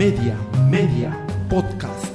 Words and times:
Media, 0.00 0.34
Media, 0.70 1.26
Podcast. 1.50 2.06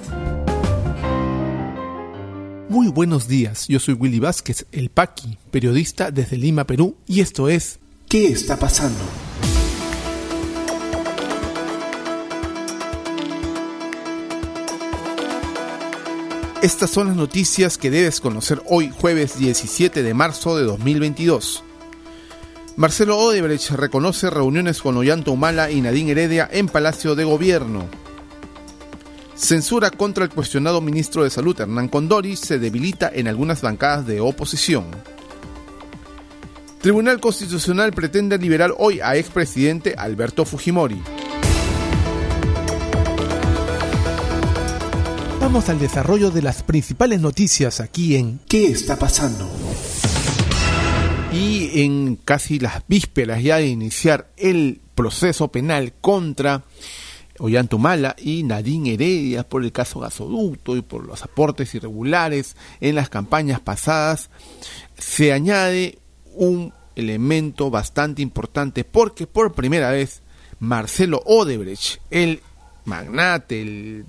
Muy 2.68 2.88
buenos 2.88 3.28
días, 3.28 3.68
yo 3.68 3.80
soy 3.80 3.94
Willy 3.94 4.20
Vázquez, 4.20 4.66
el 4.72 4.90
Paqui, 4.90 5.38
periodista 5.52 6.10
desde 6.10 6.36
Lima, 6.36 6.64
Perú, 6.64 6.98
y 7.06 7.20
esto 7.20 7.48
es 7.48 7.78
¿Qué 8.10 8.30
está 8.30 8.58
pasando? 8.58 8.98
Estas 16.64 16.90
son 16.90 17.10
las 17.10 17.16
noticias 17.16 17.78
que 17.78 17.92
debes 17.92 18.20
conocer 18.20 18.64
hoy, 18.68 18.90
jueves 19.00 19.38
17 19.38 20.02
de 20.02 20.14
marzo 20.16 20.58
de 20.58 20.64
2022. 20.64 21.64
Marcelo 22.78 23.18
Odebrecht 23.18 23.72
reconoce 23.72 24.30
reuniones 24.30 24.82
con 24.82 24.98
Ollanta 24.98 25.32
Humala 25.32 25.72
y 25.72 25.80
Nadine 25.80 26.12
Heredia 26.12 26.50
en 26.52 26.68
Palacio 26.68 27.16
de 27.16 27.24
Gobierno. 27.24 27.88
Censura 29.34 29.92
contra 29.92 30.26
el 30.26 30.30
cuestionado 30.30 30.82
ministro 30.82 31.24
de 31.24 31.30
Salud 31.30 31.58
Hernán 31.58 31.88
Condori 31.88 32.36
se 32.36 32.60
debilita 32.60 33.10
en 33.14 33.30
algunas 33.30 33.62
bancadas 33.62 34.06
de 34.06 34.20
oposición. 34.20 34.86
Tribunal 36.82 37.22
Constitucional 37.22 37.94
pretende 37.94 38.38
liberar 38.38 38.74
hoy 38.78 39.00
a 39.00 39.16
expresidente 39.16 39.96
Alberto 39.98 40.44
Fujimori. 40.44 41.02
Vamos 45.40 45.70
al 45.70 45.80
desarrollo 45.80 46.30
de 46.30 46.42
las 46.42 46.62
principales 46.62 47.22
noticias 47.22 47.80
aquí 47.80 48.18
en 48.18 48.42
¿Qué 48.50 48.68
está 48.68 48.98
pasando? 48.98 49.50
Y 51.36 51.82
en 51.84 52.16
casi 52.16 52.60
las 52.60 52.88
vísperas 52.88 53.44
ya 53.44 53.58
de 53.58 53.68
iniciar 53.68 54.30
el 54.38 54.80
proceso 54.96 55.50
penal 55.50 55.92
contra 56.00 56.64
Ollantumala 57.40 58.16
y 58.18 58.44
Nadine 58.44 58.94
Heredia 58.94 59.44
por 59.44 59.66
el 59.66 59.74
caso 59.74 60.00
gasoducto 60.00 60.78
y 60.78 60.82
por 60.82 61.06
los 61.06 61.24
aportes 61.24 61.76
irregulares 61.76 62.56
en 62.80 62.96
las 62.96 63.10
campañas 63.10 63.60
pasadas, 63.60 64.30
se 64.98 65.34
añade 65.34 66.00
un 66.36 66.72
elemento 66.96 67.70
bastante 67.70 68.22
importante 68.22 68.86
porque 68.86 69.28
por 69.28 69.52
primera 69.52 69.92
vez 69.92 70.22
Marcelo 70.60 71.22
Odebrecht, 71.26 72.00
el 72.12 72.42
magnate, 72.86 73.62
el 73.62 74.06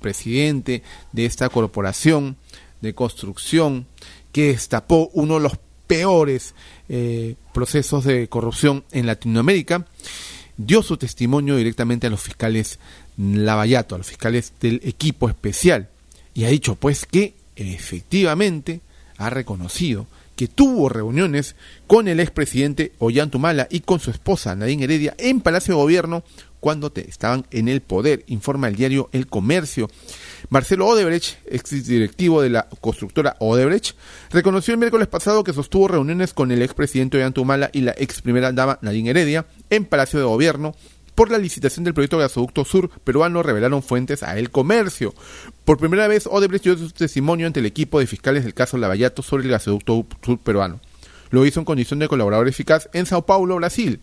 presidente 0.00 0.84
de 1.10 1.26
esta 1.26 1.48
corporación 1.48 2.36
de 2.80 2.94
construcción 2.94 3.88
que 4.30 4.52
destapó 4.52 5.10
uno 5.12 5.34
de 5.34 5.40
los 5.40 5.58
peores 5.88 6.54
eh, 6.88 7.34
procesos 7.52 8.04
de 8.04 8.28
corrupción 8.28 8.84
en 8.92 9.06
Latinoamérica, 9.06 9.86
dio 10.56 10.82
su 10.82 10.96
testimonio 10.96 11.56
directamente 11.56 12.06
a 12.06 12.10
los 12.10 12.20
fiscales 12.20 12.78
Lavallato, 13.16 13.96
a 13.96 13.98
los 13.98 14.06
fiscales 14.06 14.52
del 14.60 14.80
equipo 14.84 15.28
especial, 15.28 15.88
y 16.34 16.44
ha 16.44 16.48
dicho 16.48 16.76
pues 16.76 17.04
que 17.04 17.34
efectivamente 17.56 18.80
ha 19.16 19.30
reconocido 19.30 20.06
que 20.38 20.46
tuvo 20.46 20.88
reuniones 20.88 21.56
con 21.88 22.06
el 22.06 22.20
expresidente 22.20 22.92
Ollantumala 23.00 23.66
y 23.72 23.80
con 23.80 23.98
su 23.98 24.12
esposa 24.12 24.54
Nadine 24.54 24.84
Heredia 24.84 25.12
en 25.18 25.40
Palacio 25.40 25.74
de 25.74 25.80
Gobierno 25.80 26.22
cuando 26.60 26.92
estaban 26.94 27.44
en 27.50 27.66
el 27.66 27.80
poder, 27.80 28.22
informa 28.28 28.68
el 28.68 28.76
diario 28.76 29.08
El 29.10 29.26
Comercio. 29.26 29.90
Marcelo 30.48 30.86
Odebrecht, 30.86 31.38
ex 31.46 31.84
directivo 31.88 32.40
de 32.40 32.50
la 32.50 32.68
constructora 32.80 33.34
Odebrecht, 33.40 33.96
reconoció 34.30 34.74
el 34.74 34.78
miércoles 34.78 35.08
pasado 35.08 35.42
que 35.42 35.52
sostuvo 35.52 35.88
reuniones 35.88 36.32
con 36.34 36.52
el 36.52 36.62
expresidente 36.62 37.16
Ollantumala 37.16 37.70
y 37.72 37.80
la 37.80 37.96
ex 37.98 38.22
primera 38.22 38.52
dama 38.52 38.78
Nadine 38.80 39.10
Heredia 39.10 39.44
en 39.70 39.86
Palacio 39.86 40.20
de 40.20 40.24
Gobierno 40.24 40.76
por 41.18 41.32
la 41.32 41.38
licitación 41.38 41.82
del 41.82 41.94
proyecto 41.94 42.16
Gasoducto 42.16 42.64
Sur 42.64 42.90
peruano, 43.02 43.42
revelaron 43.42 43.82
fuentes 43.82 44.22
a 44.22 44.38
El 44.38 44.52
Comercio. 44.52 45.12
Por 45.64 45.76
primera 45.76 46.06
vez, 46.06 46.28
Odebrecht 46.28 46.62
dio 46.62 46.78
su 46.78 46.90
testimonio 46.90 47.48
ante 47.48 47.58
el 47.58 47.66
equipo 47.66 47.98
de 47.98 48.06
fiscales 48.06 48.44
del 48.44 48.54
caso 48.54 48.78
Lavallato 48.78 49.22
sobre 49.22 49.42
el 49.42 49.50
Gasoducto 49.50 50.06
Sur 50.24 50.38
peruano. 50.38 50.78
Lo 51.30 51.44
hizo 51.44 51.58
en 51.58 51.64
condición 51.66 51.98
de 51.98 52.06
colaborador 52.06 52.46
eficaz 52.46 52.88
en 52.92 53.04
Sao 53.04 53.26
Paulo, 53.26 53.56
Brasil. 53.56 53.98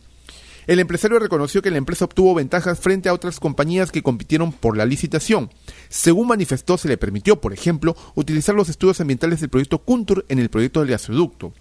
El 0.68 0.80
empresario 0.80 1.18
reconoció 1.18 1.62
que 1.62 1.72
la 1.72 1.78
empresa 1.78 2.04
obtuvo 2.04 2.36
ventajas 2.36 2.82
frente 2.82 3.08
a 3.08 3.14
otras 3.14 3.40
compañías 3.40 3.94
que 3.94 4.04
compitieron 4.04 4.52
por 4.52 4.76
la 4.76 4.86
licitación. 4.86 5.50
Según 5.88 6.28
manifestó, 6.28 6.78
se 6.78 6.90
le 6.90 6.98
permitió, 6.98 7.40
por 7.40 7.54
ejemplo, 7.54 7.96
utilizar 8.16 8.56
los 8.56 8.68
estudios 8.68 9.00
ambientales 9.00 9.40
del 9.40 9.50
proyecto 9.50 9.78
Kuntur 9.78 10.26
en 10.28 10.40
el 10.40 10.50
proyecto 10.50 10.82
del 10.82 10.90
gasoducto. 10.90 11.54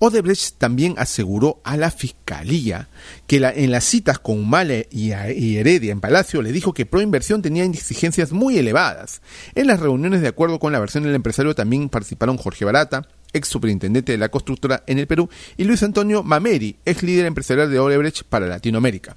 Odebrecht 0.00 0.58
también 0.58 0.94
aseguró 0.96 1.60
a 1.64 1.76
la 1.76 1.90
fiscalía 1.90 2.88
que 3.26 3.40
la, 3.40 3.50
en 3.50 3.70
las 3.70 3.84
citas 3.84 4.18
con 4.18 4.38
Humala 4.40 4.74
y, 4.90 5.12
y, 5.12 5.56
Heredia 5.56 5.92
en 5.92 6.00
Palacio 6.00 6.40
le 6.42 6.52
dijo 6.52 6.72
que 6.72 6.86
Proinversión 6.86 7.42
tenía 7.42 7.64
exigencias 7.64 8.32
muy 8.32 8.58
elevadas. 8.58 9.22
En 9.54 9.66
las 9.66 9.80
reuniones, 9.80 10.20
de 10.20 10.28
acuerdo 10.28 10.58
con 10.58 10.72
la 10.72 10.80
versión 10.80 11.04
del 11.04 11.14
empresario, 11.14 11.54
también 11.54 11.88
participaron 11.88 12.36
Jorge 12.36 12.64
Barata, 12.64 13.08
ex 13.32 13.48
superintendente 13.48 14.12
de 14.12 14.18
la 14.18 14.30
constructora 14.30 14.84
en 14.86 14.98
el 14.98 15.06
Perú, 15.06 15.28
y 15.56 15.64
Luis 15.64 15.82
Antonio 15.82 16.22
Mameri, 16.22 16.76
ex 16.84 17.02
líder 17.02 17.26
empresarial 17.26 17.70
de 17.70 17.80
Odebrecht 17.80 18.22
para 18.24 18.46
Latinoamérica. 18.46 19.16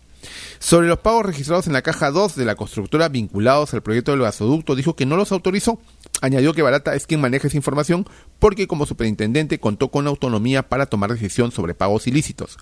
Sobre 0.59 0.87
los 0.87 0.99
pagos 0.99 1.25
registrados 1.25 1.67
en 1.67 1.73
la 1.73 1.81
caja 1.81 2.11
2 2.11 2.35
de 2.35 2.45
la 2.45 2.55
constructora 2.55 3.09
vinculados 3.09 3.73
al 3.73 3.81
proyecto 3.81 4.11
del 4.11 4.21
gasoducto, 4.21 4.75
dijo 4.75 4.95
que 4.95 5.05
no 5.05 5.17
los 5.17 5.31
autorizó. 5.31 5.79
Añadió 6.21 6.53
que 6.53 6.61
Barata 6.61 6.95
es 6.95 7.07
quien 7.07 7.21
maneja 7.21 7.47
esa 7.47 7.57
información 7.57 8.05
porque 8.41 8.65
como 8.65 8.87
superintendente 8.87 9.59
contó 9.59 9.89
con 9.89 10.07
autonomía 10.07 10.67
para 10.67 10.87
tomar 10.87 11.13
decisión 11.13 11.51
sobre 11.51 11.75
pagos 11.75 12.07
ilícitos. 12.07 12.57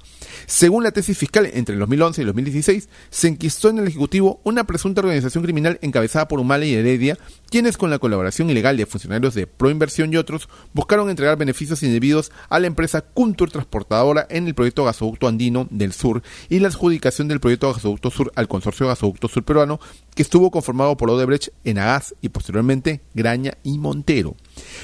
Según 0.45 0.84
la 0.84 0.91
tesis 0.91 1.17
fiscal, 1.17 1.50
entre 1.53 1.75
el 1.75 1.79
2011 1.79 2.19
y 2.19 2.23
el 2.23 2.28
2016 2.28 2.90
se 3.09 3.28
enquistó 3.29 3.69
en 3.69 3.79
el 3.79 3.88
Ejecutivo 3.88 4.41
una 4.44 4.66
presunta 4.66 5.00
organización 5.00 5.41
criminal 5.41 5.79
encabezada 5.81 6.28
por 6.28 6.41
Humala 6.41 6.66
y 6.66 6.73
Heredia, 6.73 7.18
quienes 7.50 7.78
con 7.78 7.89
la 7.89 7.97
colaboración 7.97 8.50
ilegal 8.50 8.75
de 8.75 8.85
funcionarios 8.88 9.35
de 9.35 9.47
Proinversión 9.47 10.12
y 10.12 10.18
otros 10.18 10.50
buscaron 10.73 11.09
entregar 11.09 11.38
beneficios 11.38 11.81
indebidos 11.81 12.34
a 12.50 12.59
la 12.59 12.68
empresa 12.68 13.00
Kuntur 13.00 13.50
Transportadora 13.50 14.28
en 14.29 14.47
el 14.47 14.56
proyecto 14.56 14.84
Gasoducto 14.84 15.29
Andino 15.29 15.66
del 15.72 15.94
Sur 15.94 16.23
y 16.50 16.59
la 16.59 16.68
adjudicación 16.68 17.29
del 17.29 17.39
proyecto 17.39 17.72
Gasoducto 17.72 18.12
Sur 18.12 18.34
al 18.35 18.50
Consorcio 18.50 18.85
Gasoducto 18.85 19.29
Sur 19.29 19.45
Peruano, 19.45 19.79
que 20.13 20.23
estuvo 20.23 20.51
conformado 20.51 20.97
por 20.97 21.09
Odebrecht, 21.09 21.53
Enagas 21.63 22.16
y 22.19 22.28
posteriormente 22.28 23.00
Graña 23.13 23.53
y 23.63 23.78
Montero. 23.78 24.35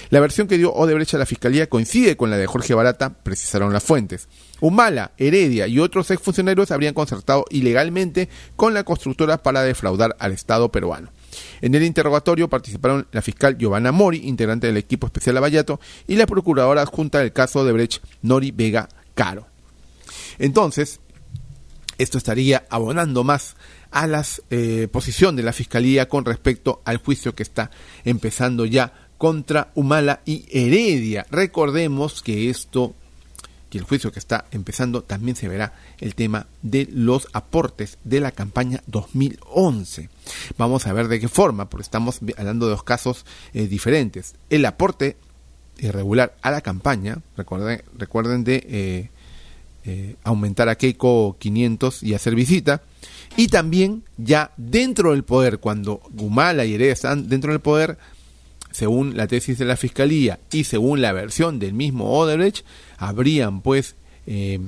La 0.09 0.19
versión 0.19 0.47
que 0.47 0.57
dio 0.57 0.73
Odebrecht 0.73 1.13
a 1.13 1.17
la 1.17 1.25
Fiscalía 1.25 1.67
coincide 1.67 2.17
con 2.17 2.29
la 2.29 2.37
de 2.37 2.47
Jorge 2.47 2.73
Barata, 2.73 3.13
precisaron 3.23 3.73
las 3.73 3.83
fuentes. 3.83 4.27
Humala, 4.61 5.11
Heredia 5.17 5.67
y 5.67 5.79
otros 5.79 6.11
exfuncionarios 6.11 6.71
habrían 6.71 6.93
concertado 6.93 7.45
ilegalmente 7.49 8.29
con 8.55 8.73
la 8.73 8.83
constructora 8.83 9.43
para 9.43 9.63
defraudar 9.63 10.15
al 10.19 10.31
Estado 10.31 10.71
peruano. 10.71 11.11
En 11.61 11.75
el 11.75 11.83
interrogatorio 11.83 12.49
participaron 12.49 13.07
la 13.11 13.21
fiscal 13.21 13.57
Giovanna 13.57 13.91
Mori, 13.91 14.21
integrante 14.27 14.67
del 14.67 14.77
equipo 14.77 15.07
especial 15.07 15.35
Lavallato, 15.35 15.79
y 16.07 16.15
la 16.15 16.27
procuradora 16.27 16.81
adjunta 16.81 17.19
del 17.19 17.33
caso 17.33 17.65
de 17.65 17.73
Brecht, 17.73 18.03
Nori 18.21 18.51
Vega 18.51 18.87
Caro. 19.13 19.47
Entonces, 20.37 20.99
esto 21.97 22.17
estaría 22.17 22.65
abonando 22.69 23.23
más 23.23 23.55
a 23.91 24.07
la 24.07 24.25
eh, 24.49 24.89
posición 24.91 25.35
de 25.35 25.43
la 25.43 25.53
Fiscalía 25.53 26.09
con 26.09 26.25
respecto 26.25 26.81
al 26.83 26.97
juicio 26.97 27.33
que 27.33 27.43
está 27.43 27.71
empezando 28.03 28.65
ya 28.65 29.04
contra 29.17 29.71
Humala 29.75 30.21
y 30.25 30.45
Heredia. 30.51 31.25
Recordemos 31.29 32.21
que 32.21 32.49
esto, 32.49 32.93
que 33.69 33.77
el 33.77 33.83
juicio 33.83 34.11
que 34.11 34.19
está 34.19 34.45
empezando, 34.51 35.03
también 35.03 35.35
se 35.35 35.47
verá 35.47 35.73
el 35.99 36.15
tema 36.15 36.47
de 36.61 36.87
los 36.91 37.27
aportes 37.33 37.97
de 38.03 38.19
la 38.19 38.31
campaña 38.31 38.81
2011. 38.87 40.09
Vamos 40.57 40.87
a 40.87 40.93
ver 40.93 41.07
de 41.07 41.19
qué 41.19 41.27
forma, 41.27 41.69
porque 41.69 41.83
estamos 41.83 42.19
hablando 42.37 42.65
de 42.65 42.71
dos 42.71 42.83
casos 42.83 43.25
eh, 43.53 43.67
diferentes. 43.67 44.35
El 44.49 44.65
aporte 44.65 45.17
irregular 45.77 46.35
a 46.41 46.51
la 46.51 46.61
campaña, 46.61 47.19
recuerden, 47.37 47.83
recuerden 47.97 48.43
de... 48.43 48.65
Eh, 48.67 49.09
eh, 49.87 50.15
aumentar 50.23 50.67
a 50.67 50.77
Keiko 50.77 51.37
500 51.37 52.01
y 52.01 52.15
hacer 52.15 52.33
visita. 52.33 52.81
Y 53.37 53.49
también 53.49 54.01
ya 54.17 54.51
dentro 54.57 55.11
del 55.11 55.23
poder, 55.23 55.59
cuando 55.59 56.01
Gumala 56.09 56.65
y 56.65 56.73
Heredia 56.73 56.93
están 56.93 57.29
dentro 57.29 57.51
del 57.51 57.61
poder, 57.61 57.99
según 58.75 59.15
la 59.15 59.27
tesis 59.27 59.57
de 59.57 59.63
la 59.63 59.77
Fiscalía 59.77 60.37
y 60.51 60.65
según 60.65 61.01
la 61.01 61.13
versión 61.13 61.59
del 61.59 61.73
mismo 61.73 62.11
Odebrecht, 62.19 62.65
habrían 62.97 63.61
pues 63.61 63.95
eh, 64.27 64.59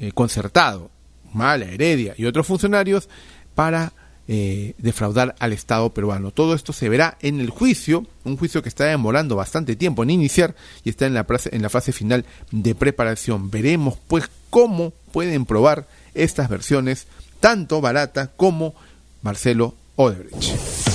eh, 0.00 0.10
concertado 0.12 0.90
Gumala, 1.32 1.66
Heredia 1.66 2.14
y 2.18 2.24
otros 2.24 2.48
funcionarios 2.48 3.08
para 3.54 3.92
eh, 4.26 4.74
defraudar 4.78 5.36
al 5.38 5.52
Estado 5.52 5.90
peruano. 5.90 6.32
Todo 6.32 6.54
esto 6.54 6.72
se 6.72 6.88
verá 6.88 7.16
en 7.20 7.38
el 7.40 7.50
juicio, 7.50 8.04
un 8.24 8.36
juicio 8.36 8.60
que 8.60 8.68
está 8.68 8.86
demorando 8.86 9.36
bastante 9.36 9.76
tiempo 9.76 10.02
en 10.02 10.10
iniciar 10.10 10.56
y 10.82 10.90
está 10.90 11.06
en 11.06 11.14
la, 11.14 11.24
en 11.52 11.62
la 11.62 11.70
fase 11.70 11.92
final 11.92 12.24
de 12.50 12.74
preparación. 12.74 13.52
Veremos 13.52 13.98
pues 14.08 14.28
cómo 14.50 14.92
pueden 15.12 15.46
probar 15.46 15.86
estas 16.14 16.48
versiones, 16.48 17.06
tanto 17.38 17.80
Barata 17.80 18.32
como 18.36 18.74
Marcelo 19.22 19.76
Odebrecht. 19.94 20.91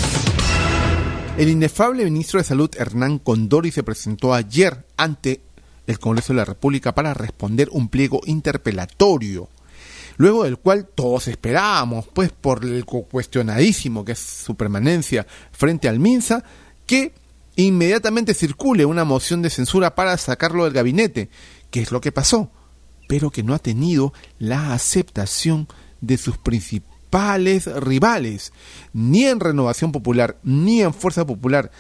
El 1.38 1.50
inefable 1.50 2.04
ministro 2.04 2.40
de 2.40 2.44
Salud 2.44 2.72
Hernán 2.76 3.20
Condori 3.20 3.70
se 3.70 3.84
presentó 3.84 4.34
ayer 4.34 4.88
ante 4.98 5.42
el 5.86 6.00
Congreso 6.00 6.34
de 6.34 6.38
la 6.38 6.46
República 6.46 6.96
para 6.96 7.14
responder 7.14 7.70
un 7.72 7.90
pliego 7.90 8.22
interpelatorio 8.26 9.48
luego 10.18 10.46
del 10.46 10.58
cual 10.58 10.88
todos 10.88 11.28
esperábamos, 11.28 12.08
pues 12.08 12.32
por 12.32 12.66
el 12.66 12.86
cuestionadísimo 12.86 14.04
que 14.04 14.14
es 14.14 14.20
su 14.20 14.56
permanencia 14.56 15.28
frente 15.52 15.88
al 15.88 16.00
Minsa, 16.00 16.44
que 16.88 17.14
inmediatamente 17.56 18.34
circule 18.34 18.86
una 18.86 19.04
moción 19.04 19.44
de 19.44 19.52
censura 19.52 19.94
para 19.94 20.18
sacarlo 20.18 20.64
del 20.64 20.74
gabinete, 20.74 21.30
que 21.70 21.82
es 21.82 21.92
lo 21.92 22.02
que 22.02 22.12
pasó, 22.12 22.50
pero 23.08 23.30
que 23.30 23.44
no 23.44 23.54
ha 23.54 23.60
tenido 23.60 24.12
la 24.40 24.74
aceptación 24.74 25.68
de 26.02 26.18
sus 26.18 26.40
principales 26.40 26.97
rivales, 27.12 28.54
ni 28.94 29.26
en 29.26 29.40
Renovación 29.40 29.92
Popular, 29.92 30.38
ni 30.44 30.82
en 30.82 30.94
Fuerza 30.94 31.26
Popular, 31.26 31.72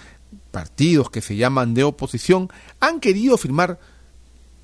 partidos 0.51 1.09
que 1.09 1.21
se 1.21 1.35
llaman 1.35 1.73
de 1.73 1.83
oposición, 1.83 2.49
han 2.79 2.99
querido 2.99 3.37
firmar 3.37 3.79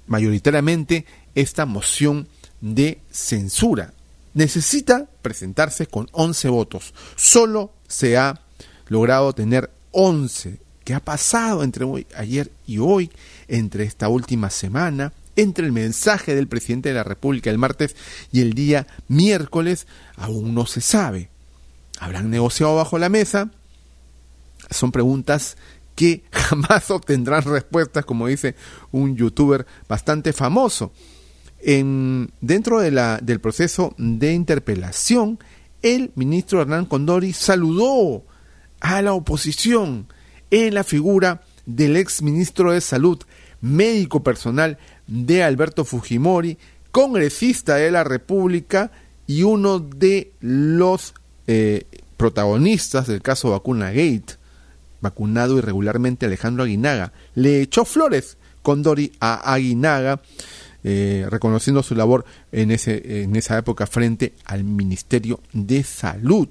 mayoritariamente 0.07 1.05
esta 1.35 1.65
moción 1.65 2.27
de 2.61 2.99
censura. 3.11 3.93
Necesita 4.33 5.07
presentarse 5.21 5.85
con 5.85 6.07
11 6.11 6.49
votos. 6.49 6.93
Solo 7.15 7.71
se 7.87 8.17
ha 8.17 8.41
logrado 8.87 9.33
tener 9.33 9.69
11. 9.91 10.59
¿Qué 10.83 10.93
ha 10.93 10.99
pasado 10.99 11.63
entre 11.63 11.85
hoy, 11.85 12.07
ayer 12.17 12.51
y 12.65 12.79
hoy, 12.79 13.11
entre 13.47 13.83
esta 13.83 14.09
última 14.09 14.49
semana? 14.49 15.13
Entre 15.35 15.65
el 15.65 15.71
mensaje 15.71 16.35
del 16.35 16.47
presidente 16.47 16.89
de 16.89 16.95
la 16.95 17.03
República 17.03 17.49
el 17.49 17.57
martes 17.57 17.95
y 18.31 18.41
el 18.41 18.53
día 18.53 18.87
miércoles, 19.07 19.87
aún 20.15 20.53
no 20.53 20.65
se 20.65 20.81
sabe. 20.81 21.29
¿Habrán 21.99 22.29
negociado 22.29 22.75
bajo 22.75 22.97
la 22.97 23.09
mesa? 23.09 23.51
Son 24.69 24.91
preguntas 24.91 25.57
que 25.95 26.23
jamás 26.31 26.89
obtendrán 26.91 27.43
respuestas, 27.43 28.05
como 28.05 28.27
dice 28.27 28.55
un 28.91 29.15
youtuber 29.15 29.65
bastante 29.87 30.33
famoso. 30.33 30.91
En, 31.59 32.31
dentro 32.41 32.81
del 32.81 33.39
proceso 33.39 33.95
de 33.97 34.33
interpelación, 34.33 35.39
el 35.81 36.11
ministro 36.15 36.61
Hernán 36.61 36.85
Condori 36.85 37.33
saludó 37.33 38.25
a 38.81 39.01
la 39.01 39.13
oposición 39.13 40.07
en 40.51 40.73
la 40.73 40.83
figura 40.83 41.41
del 41.65 41.95
ex 41.95 42.21
ministro 42.21 42.73
de 42.73 42.81
Salud, 42.81 43.19
médico 43.61 44.23
personal 44.23 44.77
de 45.07 45.43
Alberto 45.43 45.85
Fujimori, 45.85 46.57
congresista 46.91 47.75
de 47.75 47.91
la 47.91 48.03
República 48.03 48.91
y 49.27 49.43
uno 49.43 49.79
de 49.79 50.31
los 50.39 51.13
eh, 51.47 51.85
protagonistas 52.17 53.07
del 53.07 53.21
caso 53.21 53.51
Vacuna 53.51 53.89
Gate, 53.89 54.37
vacunado 55.01 55.57
irregularmente 55.57 56.25
Alejandro 56.25 56.63
Aguinaga. 56.63 57.13
Le 57.35 57.61
echó 57.61 57.85
flores 57.85 58.37
con 58.61 58.83
Dori 58.83 59.11
a 59.19 59.53
Aguinaga, 59.53 60.21
eh, 60.83 61.25
reconociendo 61.29 61.83
su 61.83 61.95
labor 61.95 62.25
en, 62.51 62.71
ese, 62.71 63.23
en 63.23 63.35
esa 63.35 63.57
época 63.57 63.87
frente 63.87 64.33
al 64.45 64.63
Ministerio 64.63 65.41
de 65.53 65.83
Salud. 65.83 66.47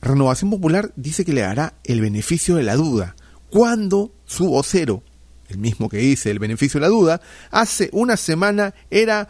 Renovación 0.00 0.50
Popular 0.50 0.92
dice 0.96 1.24
que 1.24 1.32
le 1.32 1.40
dará 1.40 1.74
el 1.84 2.00
beneficio 2.00 2.56
de 2.56 2.62
la 2.62 2.76
duda 2.76 3.16
cuando 3.50 4.12
su 4.26 4.46
vocero, 4.48 5.02
el 5.48 5.58
mismo 5.58 5.88
que 5.88 5.98
dice 5.98 6.30
el 6.30 6.38
beneficio 6.38 6.78
de 6.78 6.86
la 6.86 6.90
duda, 6.90 7.20
hace 7.50 7.88
una 7.92 8.16
semana 8.16 8.74
era 8.90 9.28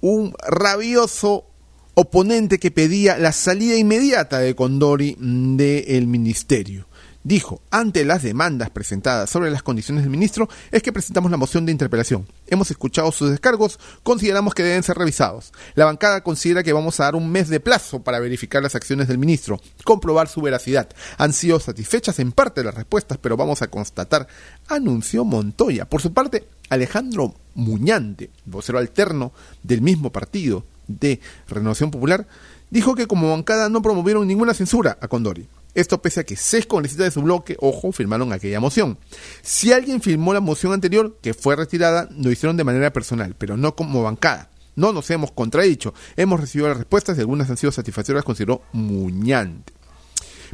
un 0.00 0.34
rabioso 0.46 1.46
oponente 1.94 2.58
que 2.58 2.70
pedía 2.70 3.18
la 3.18 3.32
salida 3.32 3.76
inmediata 3.76 4.38
de 4.38 4.54
Condori 4.54 5.16
del 5.18 6.06
ministerio. 6.06 6.86
Dijo, 7.22 7.60
ante 7.70 8.06
las 8.06 8.22
demandas 8.22 8.70
presentadas 8.70 9.28
sobre 9.28 9.50
las 9.50 9.62
condiciones 9.62 10.04
del 10.04 10.10
ministro, 10.10 10.48
es 10.70 10.82
que 10.82 10.92
presentamos 10.92 11.30
la 11.30 11.36
moción 11.36 11.66
de 11.66 11.72
interpelación. 11.72 12.26
Hemos 12.46 12.70
escuchado 12.70 13.12
sus 13.12 13.30
descargos, 13.30 13.78
consideramos 14.02 14.54
que 14.54 14.62
deben 14.62 14.82
ser 14.82 14.96
revisados. 14.96 15.52
La 15.74 15.84
bancada 15.84 16.22
considera 16.22 16.62
que 16.62 16.72
vamos 16.72 16.98
a 16.98 17.04
dar 17.04 17.16
un 17.16 17.30
mes 17.30 17.50
de 17.50 17.60
plazo 17.60 18.02
para 18.02 18.20
verificar 18.20 18.62
las 18.62 18.74
acciones 18.74 19.06
del 19.06 19.18
ministro, 19.18 19.60
comprobar 19.84 20.28
su 20.28 20.40
veracidad. 20.40 20.88
Han 21.18 21.34
sido 21.34 21.60
satisfechas 21.60 22.18
en 22.20 22.32
parte 22.32 22.64
las 22.64 22.74
respuestas, 22.74 23.18
pero 23.18 23.36
vamos 23.36 23.60
a 23.60 23.68
constatar, 23.68 24.26
anunció 24.68 25.22
Montoya. 25.26 25.84
Por 25.84 26.00
su 26.00 26.14
parte, 26.14 26.48
Alejandro 26.70 27.34
Muñante, 27.54 28.30
vocero 28.46 28.78
alterno 28.78 29.32
del 29.62 29.82
mismo 29.82 30.10
partido 30.10 30.64
de 30.88 31.20
Renovación 31.48 31.90
Popular, 31.90 32.26
dijo 32.70 32.94
que 32.94 33.06
como 33.06 33.30
bancada 33.30 33.68
no 33.68 33.82
promovieron 33.82 34.26
ninguna 34.26 34.54
censura 34.54 34.96
a 35.02 35.08
Condori. 35.08 35.46
Esto 35.74 36.02
pese 36.02 36.20
a 36.20 36.24
que 36.24 36.36
seis 36.36 36.66
congresistas 36.66 37.06
de 37.06 37.10
su 37.12 37.22
bloque, 37.22 37.56
ojo, 37.60 37.92
firmaron 37.92 38.32
aquella 38.32 38.60
moción. 38.60 38.98
Si 39.42 39.72
alguien 39.72 40.00
firmó 40.00 40.34
la 40.34 40.40
moción 40.40 40.72
anterior, 40.72 41.18
que 41.22 41.34
fue 41.34 41.56
retirada, 41.56 42.08
lo 42.16 42.30
hicieron 42.30 42.56
de 42.56 42.64
manera 42.64 42.92
personal, 42.92 43.34
pero 43.38 43.56
no 43.56 43.76
como 43.76 44.02
bancada. 44.02 44.50
No 44.76 44.92
nos 44.92 45.10
hemos 45.10 45.32
contradicho. 45.32 45.94
Hemos 46.16 46.40
recibido 46.40 46.68
las 46.68 46.78
respuestas 46.78 47.16
y 47.16 47.20
algunas 47.20 47.50
han 47.50 47.56
sido 47.56 47.72
satisfactorias, 47.72 48.24
consideró 48.24 48.62
Muñante. 48.72 49.72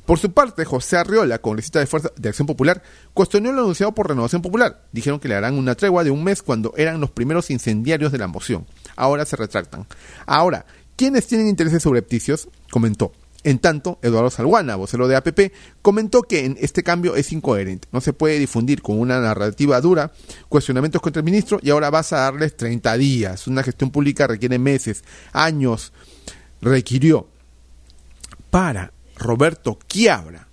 Por 0.04 0.18
su 0.18 0.32
parte, 0.32 0.64
José 0.64 0.96
Arriola, 0.98 1.38
congresista 1.38 1.80
de 1.80 1.86
Fuerza 1.86 2.10
de 2.16 2.28
Acción 2.28 2.46
Popular, 2.46 2.82
cuestionó 3.14 3.50
lo 3.52 3.62
anunciado 3.62 3.92
por 3.92 4.08
Renovación 4.08 4.42
Popular. 4.42 4.84
Dijeron 4.92 5.18
que 5.18 5.28
le 5.28 5.34
harán 5.34 5.58
una 5.58 5.74
tregua 5.74 6.04
de 6.04 6.10
un 6.10 6.22
mes 6.22 6.42
cuando 6.42 6.74
eran 6.76 7.00
los 7.00 7.10
primeros 7.10 7.50
incendiarios 7.50 8.12
de 8.12 8.18
la 8.18 8.26
moción. 8.26 8.66
Ahora 8.94 9.24
se 9.24 9.36
retractan. 9.36 9.86
Ahora, 10.26 10.66
¿quiénes 10.96 11.26
tienen 11.26 11.48
intereses 11.48 11.82
subrepticios? 11.82 12.48
Comentó. 12.70 13.12
En 13.46 13.60
tanto, 13.60 14.00
Eduardo 14.02 14.28
Salguana, 14.28 14.74
vocero 14.74 15.06
de 15.06 15.14
APP, 15.14 15.52
comentó 15.80 16.22
que 16.22 16.44
en 16.44 16.58
este 16.60 16.82
cambio 16.82 17.14
es 17.14 17.30
incoherente. 17.30 17.86
No 17.92 18.00
se 18.00 18.12
puede 18.12 18.40
difundir 18.40 18.82
con 18.82 18.98
una 18.98 19.20
narrativa 19.20 19.80
dura 19.80 20.10
cuestionamientos 20.48 21.00
contra 21.00 21.20
el 21.20 21.24
ministro 21.24 21.60
y 21.62 21.70
ahora 21.70 21.90
vas 21.90 22.12
a 22.12 22.22
darles 22.22 22.56
30 22.56 22.96
días. 22.96 23.46
Una 23.46 23.62
gestión 23.62 23.92
pública 23.92 24.26
requiere 24.26 24.58
meses, 24.58 25.04
años. 25.32 25.92
Requirió 26.60 27.28
para 28.50 28.92
Roberto 29.16 29.78
Quiabra, 29.86 30.48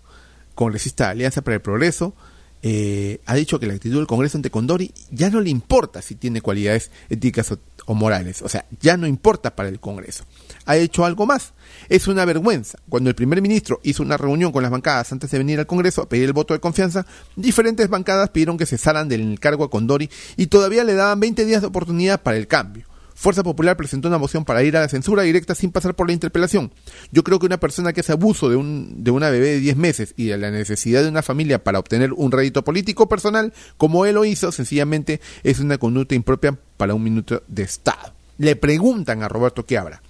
congresista 0.54 1.06
de 1.06 1.12
Alianza 1.14 1.42
para 1.42 1.56
el 1.56 1.62
Progreso, 1.64 2.14
eh, 2.62 3.22
ha 3.26 3.34
dicho 3.34 3.60
que 3.60 3.66
la 3.66 3.74
actitud 3.74 3.98
del 3.98 4.08
Congreso 4.08 4.38
ante 4.38 4.52
Condori 4.52 4.94
ya 5.10 5.32
no 5.32 5.42
le 5.42 5.50
importa 5.50 6.04
si 6.04 6.14
tiene 6.14 6.42
cualidades 6.42 6.92
éticas 7.10 7.52
o, 7.86 7.94
morales, 7.94 8.42
o 8.42 8.50
sea, 8.50 8.66
ya 8.80 8.98
no 8.98 9.08
importa 9.08 9.56
para 9.56 9.70
el 9.70 9.80
Congreso. 9.80 10.26
Ha 10.66 10.78
hecho 10.78 11.06
algo 11.06 11.26
más. 11.26 11.54
Es 11.90 12.08
una 12.08 12.26
vergüenza. 12.26 12.80
Cuando 12.90 13.10
el 13.10 13.16
primer 13.16 13.42
ministro 13.42 13.80
hizo 13.84 14.04
una 14.04 14.18
reunión 14.18 14.52
con 14.52 14.64
las 14.64 14.72
bancadas 14.72 15.12
antes 15.12 15.30
de 15.32 15.38
venir 15.38 15.60
al 15.60 15.68
Congreso 15.68 16.02
a 16.02 16.10
pedir 16.10 16.26
el 16.26 16.34
voto 16.34 16.54
de 16.54 16.60
confianza, 16.60 17.06
diferentes 17.36 17.90
bancadas 17.90 18.30
pidieron 18.30 18.58
que 18.58 18.66
cesaran 18.66 19.10
del 19.10 19.40
cargo 19.40 19.66
a 19.66 19.70
Condori 19.70 20.10
y 20.38 20.48
todavía 20.48 20.84
le 20.84 20.94
daban 20.94 21.20
20 21.20 21.46
días 21.46 21.62
de 21.62 21.68
oportunidad 21.68 22.22
para 22.22 22.38
el 22.38 22.48
cambio. 22.48 22.86
Fuerza 23.16 23.44
Popular 23.44 23.78
presentó 23.78 24.08
una 24.08 24.18
moción 24.18 24.46
para 24.46 24.64
ir 24.64 24.76
a 24.78 24.82
la 24.82 24.90
censura 24.90 25.24
directa 25.24 25.56
sin 25.56 25.72
pasar 25.72 25.96
por 25.96 26.08
la 26.08 26.14
interpelación. 26.14 26.74
Yo 27.12 27.24
creo 27.24 27.40
que 27.40 27.46
una 27.46 27.60
persona 27.60 27.94
que 27.94 28.02
hace 28.02 28.12
abuso 28.12 28.50
de, 28.50 28.56
un, 28.56 29.04
de 29.04 29.12
una 29.12 29.30
bebé 29.30 29.50
de 29.50 29.60
10 29.60 29.78
meses 29.78 30.14
y 30.18 30.26
de 30.26 30.38
la 30.38 30.52
necesidad 30.52 31.04
de 31.04 31.10
una 31.10 31.22
familia 31.22 31.64
para 31.64 31.80
obtener 31.80 32.14
un 32.14 32.32
rédito 32.32 32.64
político 32.64 33.08
personal, 33.08 33.54
como 33.78 34.06
él 34.06 34.16
lo 34.16 34.26
hizo, 34.26 34.52
sencillamente 34.52 35.22
es 35.44 35.60
una 35.60 35.78
conducta 35.78 36.16
impropia 36.16 36.58
para 36.78 36.94
un 36.94 37.04
minuto 37.04 37.44
de 37.48 37.64
Estado. 37.64 38.14
Le 38.38 38.56
preguntan 38.56 39.24
a 39.24 39.30
Roberto 39.30 39.66
Quiabra, 39.66 40.02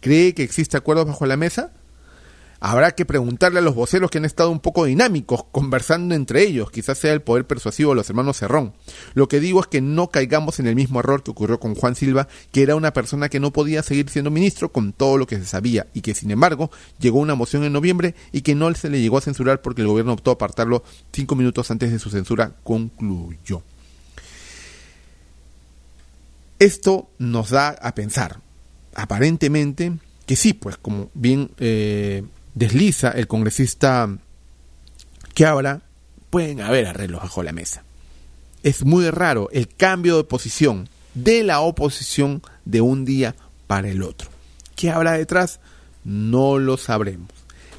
¿cree 0.00 0.34
que 0.34 0.42
existe 0.42 0.76
acuerdos 0.76 1.06
bajo 1.06 1.26
la 1.26 1.36
mesa? 1.36 1.72
Habrá 2.64 2.92
que 2.92 3.04
preguntarle 3.04 3.58
a 3.58 3.62
los 3.62 3.74
voceros 3.74 4.08
que 4.08 4.18
han 4.18 4.24
estado 4.24 4.48
un 4.48 4.60
poco 4.60 4.84
dinámicos, 4.84 5.42
conversando 5.50 6.14
entre 6.14 6.44
ellos, 6.44 6.70
quizás 6.70 6.96
sea 6.96 7.12
el 7.12 7.20
poder 7.20 7.44
persuasivo 7.44 7.90
de 7.90 7.96
los 7.96 8.08
hermanos 8.08 8.36
Cerrón. 8.36 8.72
Lo 9.14 9.26
que 9.26 9.40
digo 9.40 9.58
es 9.58 9.66
que 9.66 9.80
no 9.80 10.10
caigamos 10.10 10.60
en 10.60 10.68
el 10.68 10.76
mismo 10.76 11.00
error 11.00 11.24
que 11.24 11.32
ocurrió 11.32 11.58
con 11.58 11.74
Juan 11.74 11.96
Silva, 11.96 12.28
que 12.52 12.62
era 12.62 12.76
una 12.76 12.92
persona 12.92 13.28
que 13.28 13.40
no 13.40 13.52
podía 13.52 13.82
seguir 13.82 14.08
siendo 14.10 14.30
ministro 14.30 14.70
con 14.70 14.92
todo 14.92 15.18
lo 15.18 15.26
que 15.26 15.38
se 15.38 15.44
sabía 15.44 15.88
y 15.92 16.02
que 16.02 16.14
sin 16.14 16.30
embargo 16.30 16.70
llegó 17.00 17.18
una 17.18 17.34
moción 17.34 17.64
en 17.64 17.72
noviembre 17.72 18.14
y 18.30 18.42
que 18.42 18.54
no 18.54 18.72
se 18.76 18.90
le 18.90 19.00
llegó 19.00 19.18
a 19.18 19.22
censurar 19.22 19.60
porque 19.60 19.82
el 19.82 19.88
gobierno 19.88 20.12
optó 20.12 20.30
a 20.30 20.34
apartarlo 20.34 20.84
cinco 21.10 21.34
minutos 21.34 21.68
antes 21.72 21.90
de 21.90 21.98
su 21.98 22.10
censura 22.10 22.52
concluyó. 22.62 23.64
Esto 26.60 27.10
nos 27.18 27.50
da 27.50 27.70
a 27.70 27.96
pensar, 27.96 28.38
aparentemente, 28.94 29.94
que 30.26 30.36
sí, 30.36 30.52
pues 30.52 30.76
como 30.76 31.10
bien 31.12 31.50
eh, 31.58 32.22
desliza 32.54 33.10
el 33.10 33.26
congresista 33.26 34.08
que 35.34 35.46
ahora 35.46 35.82
pueden 36.30 36.60
haber 36.60 36.86
arreglos 36.86 37.22
bajo 37.22 37.42
la 37.42 37.52
mesa. 37.52 37.84
Es 38.62 38.84
muy 38.84 39.10
raro 39.10 39.48
el 39.52 39.68
cambio 39.68 40.16
de 40.16 40.24
posición 40.24 40.88
de 41.14 41.42
la 41.42 41.60
oposición 41.60 42.42
de 42.64 42.80
un 42.80 43.04
día 43.04 43.34
para 43.66 43.88
el 43.88 44.02
otro. 44.02 44.30
¿Qué 44.76 44.90
habrá 44.90 45.12
detrás? 45.12 45.60
No 46.04 46.58
lo 46.58 46.76
sabremos. 46.76 47.28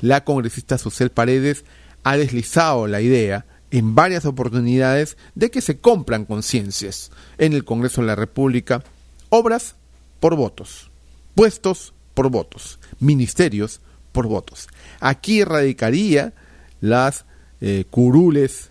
La 0.01 0.24
congresista 0.24 0.77
Susel 0.77 1.10
Paredes 1.10 1.65
ha 2.03 2.18
deslizado 2.18 2.88
la 2.88 3.01
idea 3.01 3.46
en 3.72 3.96
varias 3.96 4.25
oportunidades 4.25 5.18
de 5.34 5.50
que 5.50 5.62
se 5.62 5.80
compran 5.80 6.25
conciencias 6.25 7.12
en 7.38 7.53
el 7.53 7.63
Congreso 7.63 8.01
de 8.01 8.08
la 8.08 8.15
República 8.15 8.84
obras 9.30 9.75
por 10.20 10.36
votos, 10.36 10.92
puestos 11.34 11.94
por 12.13 12.30
votos, 12.30 12.80
ministerios 13.00 13.82
por 14.13 14.27
votos. 14.27 14.70
Aquí 15.01 15.43
radicaría 15.43 16.32
las 16.79 17.25
eh, 17.60 17.84
curules 17.89 18.70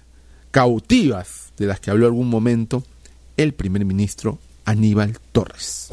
cautivas 0.50 1.52
de 1.58 1.66
las 1.66 1.80
que 1.80 1.90
habló 1.90 2.06
algún 2.06 2.30
momento 2.30 2.84
el 3.36 3.52
primer 3.52 3.84
ministro 3.84 4.38
Aníbal 4.64 5.18
Torres. 5.32 5.88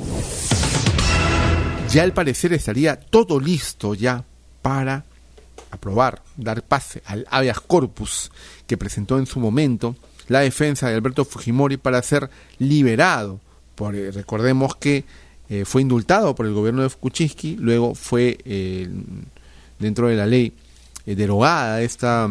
ya 1.89 2.03
al 2.03 2.13
parecer 2.13 2.53
estaría 2.53 2.99
todo 2.99 3.39
listo 3.39 3.95
ya 3.95 4.23
para 4.61 5.05
aprobar, 5.71 6.21
dar 6.37 6.61
pase 6.63 7.01
al 7.05 7.25
habeas 7.29 7.59
corpus 7.59 8.31
que 8.67 8.77
presentó 8.77 9.17
en 9.17 9.25
su 9.25 9.39
momento 9.39 9.95
la 10.27 10.41
defensa 10.41 10.89
de 10.89 10.95
Alberto 10.95 11.25
Fujimori 11.25 11.77
para 11.77 12.01
ser 12.01 12.29
liberado. 12.59 13.39
Por, 13.75 13.95
eh, 13.95 14.11
recordemos 14.11 14.75
que 14.75 15.05
eh, 15.49 15.65
fue 15.65 15.81
indultado 15.81 16.35
por 16.35 16.45
el 16.45 16.53
gobierno 16.53 16.83
de 16.83 16.89
Kuczynski, 16.89 17.55
luego 17.55 17.95
fue 17.95 18.37
dentro 19.79 20.07
de 20.07 20.15
la 20.15 20.25
ley 20.25 20.53
derogada 21.05 21.81
esta, 21.81 22.29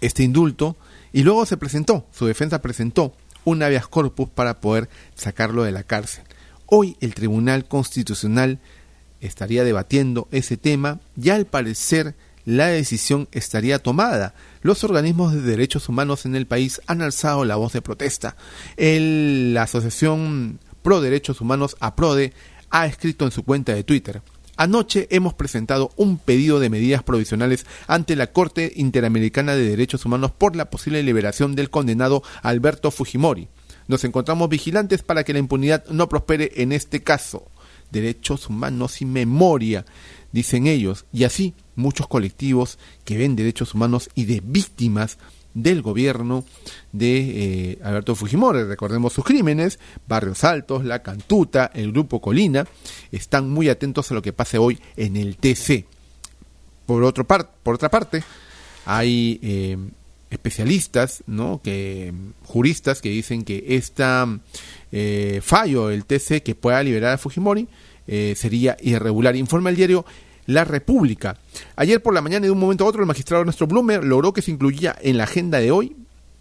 este 0.00 0.22
indulto 0.22 0.76
y 1.12 1.22
luego 1.22 1.44
se 1.44 1.56
presentó, 1.56 2.06
su 2.12 2.26
defensa 2.26 2.62
presentó 2.62 3.12
un 3.44 3.62
habeas 3.62 3.86
corpus 3.88 4.28
para 4.28 4.60
poder 4.60 4.88
sacarlo 5.14 5.64
de 5.64 5.72
la 5.72 5.82
cárcel. 5.82 6.24
Hoy 6.66 6.96
el 7.00 7.14
Tribunal 7.14 7.66
Constitucional 7.66 8.58
estaría 9.20 9.64
debatiendo 9.64 10.28
ese 10.30 10.56
tema 10.56 11.00
y 11.20 11.30
al 11.30 11.44
parecer 11.46 12.14
la 12.44 12.68
decisión 12.68 13.28
estaría 13.30 13.78
tomada. 13.78 14.34
Los 14.62 14.82
organismos 14.84 15.32
de 15.32 15.42
derechos 15.42 15.88
humanos 15.88 16.24
en 16.24 16.34
el 16.34 16.46
país 16.46 16.80
han 16.86 17.02
alzado 17.02 17.44
la 17.44 17.56
voz 17.56 17.72
de 17.72 17.82
protesta. 17.82 18.36
la 18.76 19.62
Asociación 19.62 20.58
Pro 20.82 21.00
Derechos 21.00 21.40
Humanos, 21.40 21.76
APRODE, 21.78 22.32
ha 22.70 22.86
escrito 22.86 23.24
en 23.24 23.30
su 23.30 23.44
cuenta 23.44 23.74
de 23.74 23.84
Twitter. 23.84 24.22
Anoche 24.56 25.08
hemos 25.10 25.34
presentado 25.34 25.92
un 25.96 26.18
pedido 26.18 26.60
de 26.60 26.68
medidas 26.68 27.02
provisionales 27.02 27.64
ante 27.86 28.16
la 28.16 28.28
Corte 28.28 28.72
Interamericana 28.76 29.54
de 29.54 29.68
Derechos 29.68 30.04
Humanos 30.04 30.30
por 30.30 30.56
la 30.56 30.68
posible 30.68 31.02
liberación 31.02 31.54
del 31.54 31.70
condenado 31.70 32.22
Alberto 32.42 32.90
Fujimori. 32.90 33.48
Nos 33.88 34.04
encontramos 34.04 34.48
vigilantes 34.48 35.02
para 35.02 35.24
que 35.24 35.32
la 35.32 35.38
impunidad 35.38 35.86
no 35.88 36.08
prospere 36.08 36.52
en 36.56 36.72
este 36.72 37.02
caso. 37.02 37.50
Derechos 37.90 38.48
humanos 38.48 39.00
y 39.02 39.06
memoria, 39.06 39.84
dicen 40.32 40.66
ellos, 40.66 41.06
y 41.12 41.24
así 41.24 41.54
muchos 41.74 42.06
colectivos 42.06 42.78
que 43.04 43.16
ven 43.16 43.36
derechos 43.36 43.74
humanos 43.74 44.10
y 44.14 44.24
de 44.24 44.42
víctimas 44.44 45.18
del 45.54 45.82
gobierno 45.82 46.44
de 46.92 47.72
eh, 47.72 47.78
Alberto 47.82 48.14
Fujimori. 48.14 48.64
Recordemos 48.64 49.12
sus 49.12 49.24
crímenes, 49.24 49.78
Barrios 50.06 50.44
Altos, 50.44 50.84
La 50.84 51.02
Cantuta, 51.02 51.70
el 51.74 51.92
Grupo 51.92 52.20
Colina, 52.20 52.66
están 53.10 53.50
muy 53.50 53.68
atentos 53.68 54.10
a 54.10 54.14
lo 54.14 54.22
que 54.22 54.32
pase 54.32 54.58
hoy 54.58 54.78
en 54.96 55.16
el 55.16 55.36
TC. 55.36 55.86
Por, 56.86 57.04
otro 57.04 57.26
por 57.26 57.74
otra 57.74 57.90
parte, 57.90 58.22
hay 58.84 59.38
eh, 59.42 59.78
especialistas, 60.30 61.22
¿no? 61.26 61.60
que 61.62 62.12
juristas 62.44 63.00
que 63.00 63.08
dicen 63.10 63.44
que 63.44 63.64
este 63.68 64.04
fallo 65.42 65.88
del 65.88 66.04
TC 66.04 66.42
que 66.42 66.54
pueda 66.54 66.82
liberar 66.82 67.14
a 67.14 67.18
Fujimori 67.18 67.68
sería 68.06 68.76
irregular. 68.80 69.36
Informa 69.36 69.70
el 69.70 69.76
diario 69.76 70.04
la 70.46 70.64
República. 70.64 71.38
Ayer 71.76 72.02
por 72.02 72.14
la 72.14 72.22
mañana, 72.22 72.46
de 72.46 72.50
un 72.50 72.58
momento 72.58 72.84
a 72.84 72.88
otro, 72.88 73.02
el 73.02 73.06
magistrado 73.06 73.42
Ernesto 73.42 73.66
Blumer 73.66 74.04
logró 74.04 74.32
que 74.32 74.42
se 74.42 74.50
incluyera 74.50 74.96
en 75.00 75.18
la 75.18 75.24
agenda 75.24 75.58
de 75.58 75.70
hoy, 75.70 75.96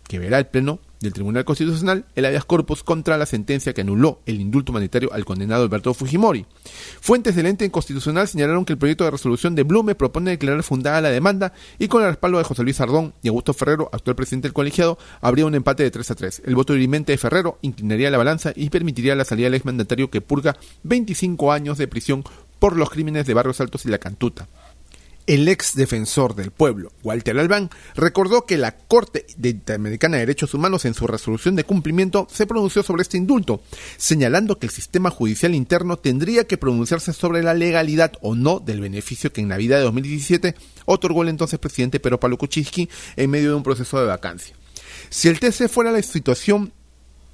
que 0.08 0.20
verá 0.20 0.40
el 0.40 0.48
Pleno 0.48 0.80
del 1.02 1.14
Tribunal 1.14 1.46
Constitucional, 1.46 2.06
el 2.16 2.26
habeas 2.26 2.46
corpus 2.46 2.84
contra 2.84 3.18
la 3.18 3.26
sentencia 3.26 3.74
que 3.74 3.82
anuló 3.82 4.20
el 4.26 4.40
indulto 4.40 4.72
humanitario 4.72 5.12
al 5.14 5.26
condenado 5.26 5.64
Alberto 5.64 5.94
Fujimori. 5.94 6.46
Fuentes 7.02 7.36
del 7.36 7.48
ente 7.48 7.70
constitucional 7.72 8.28
señalaron 8.28 8.66
que 8.66 8.74
el 8.74 8.80
proyecto 8.80 9.04
de 9.04 9.12
resolución 9.12 9.56
de 9.56 9.64
Blume 9.64 9.96
propone 9.96 10.32
declarar 10.32 10.64
fundada 10.64 11.02
la 11.02 11.10
demanda 11.10 11.54
y 11.80 11.88
con 11.88 12.04
el 12.04 12.10
respaldo 12.10 12.38
de 12.38 12.44
José 12.44 12.64
Luis 12.64 12.80
Ardón 12.80 13.14
y 13.24 13.30
Augusto 13.30 13.54
Ferrero, 13.54 13.90
actual 13.92 14.16
presidente 14.16 14.48
del 14.48 14.54
colegiado, 14.54 14.98
habría 15.22 15.46
un 15.46 15.56
empate 15.56 15.84
de 15.84 15.92
3 15.92 16.12
a 16.12 16.16
3. 16.16 16.42
El 16.46 16.56
voto 16.56 16.74
dirimente 16.74 17.12
de 17.12 17.18
Ferrero 17.18 17.58
inclinaría 17.62 18.12
la 18.12 18.18
balanza 18.18 18.54
y 18.56 18.70
permitiría 18.70 19.16
la 19.16 19.26
salida 19.26 19.46
del 19.46 19.56
exmandatario 19.56 20.12
que 20.12 20.22
purga 20.22 20.58
25 20.84 21.52
años 21.52 21.78
de 21.78 21.88
prisión 21.88 22.24
por 22.62 22.78
los 22.78 22.92
crímenes 22.92 23.26
de 23.26 23.34
Barrios 23.34 23.60
Altos 23.60 23.88
y 23.88 23.90
La 23.90 23.98
Cantuta. 23.98 24.48
El 25.26 25.48
ex 25.48 25.74
defensor 25.76 26.36
del 26.36 26.52
pueblo, 26.52 26.92
Walter 27.02 27.40
Albán, 27.40 27.72
recordó 27.96 28.46
que 28.46 28.60
la 28.60 28.78
Corte 28.78 29.26
Interamericana 29.42 30.18
de 30.18 30.28
Derechos 30.28 30.54
Humanos 30.54 30.86
en 30.86 30.94
su 30.94 31.08
resolución 31.08 31.56
de 31.56 31.64
cumplimiento 31.64 32.28
se 32.30 32.46
pronunció 32.46 32.84
sobre 32.84 33.02
este 33.02 33.18
indulto, 33.18 33.64
señalando 33.98 34.60
que 34.60 34.68
el 34.68 34.72
sistema 34.72 35.10
judicial 35.10 35.56
interno 35.56 35.98
tendría 35.98 36.46
que 36.46 36.60
pronunciarse 36.60 37.14
sobre 37.14 37.42
la 37.42 37.56
legalidad 37.56 38.14
o 38.22 38.36
no 38.36 38.60
del 38.60 38.80
beneficio 38.80 39.34
que 39.34 39.42
en 39.42 39.48
Navidad 39.48 39.78
de 39.78 39.86
2017 39.86 40.54
otorgó 40.86 41.24
el 41.24 41.30
entonces 41.30 41.58
presidente 41.58 42.00
Pedro 42.00 42.20
Pablo 42.20 42.38
Kuczynski 42.38 42.90
en 43.16 43.30
medio 43.32 43.50
de 43.50 43.56
un 43.56 43.64
proceso 43.64 44.00
de 44.00 44.06
vacancia. 44.06 44.56
Si 45.10 45.30
el 45.30 45.40
TC 45.40 45.68
fuera 45.68 45.92
la 45.92 46.04
situación 46.04 46.74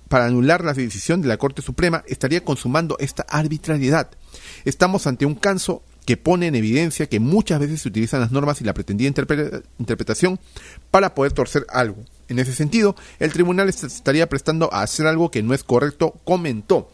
para 0.09 0.25
anular 0.25 0.63
la 0.63 0.73
decisión 0.73 1.21
de 1.21 1.27
la 1.27 1.37
Corte 1.37 1.61
Suprema, 1.61 2.03
estaría 2.07 2.43
consumando 2.43 2.97
esta 2.99 3.23
arbitrariedad. 3.23 4.09
Estamos 4.65 5.07
ante 5.07 5.25
un 5.25 5.35
caso 5.35 5.83
que 6.05 6.15
pone 6.15 6.47
en 6.47 6.55
evidencia 6.55 7.09
que 7.09 7.19
muchas 7.19 7.59
veces 7.59 7.81
se 7.81 7.89
utilizan 7.89 8.21
las 8.21 8.31
normas 8.31 8.61
y 8.61 8.63
la 8.63 8.73
pretendida 8.73 9.09
interpretación 9.77 10.39
para 10.89 11.13
poder 11.13 11.33
torcer 11.33 11.65
algo. 11.69 11.97
En 12.29 12.39
ese 12.39 12.53
sentido, 12.53 12.95
el 13.19 13.33
tribunal 13.33 13.67
estaría 13.67 14.29
prestando 14.29 14.73
a 14.73 14.83
hacer 14.83 15.05
algo 15.05 15.31
que 15.31 15.43
no 15.43 15.53
es 15.53 15.65
correcto, 15.65 16.15
comentó. 16.23 16.89